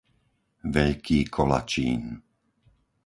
[0.75, 2.03] Veľký Kolačín